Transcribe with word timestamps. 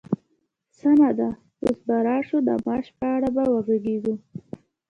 سمه 0.79 1.09
ده، 1.19 1.29
اوس 1.63 1.77
به 1.87 1.95
راشو 2.07 2.37
د 2.47 2.49
معاش 2.65 2.87
په 2.97 3.05
اړه 3.15 3.29
به 3.35 3.43
وغږيږو! 3.53 4.15